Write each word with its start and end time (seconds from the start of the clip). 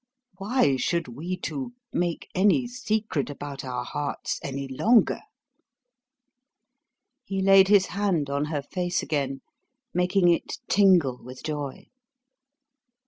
Why 0.39 0.77
should 0.77 1.09
we 1.09 1.37
two 1.37 1.73
make 1.93 2.27
any 2.33 2.65
secret 2.65 3.29
about 3.29 3.63
our 3.63 3.83
hearts 3.85 4.39
any 4.41 4.67
longer?" 4.67 5.19
He 7.23 7.39
laid 7.39 7.67
his 7.67 7.85
hand 7.85 8.27
on 8.27 8.45
her 8.45 8.63
face 8.63 9.03
again, 9.03 9.41
making 9.93 10.27
it 10.29 10.57
tingle 10.67 11.19
with 11.23 11.43
joy. 11.43 11.85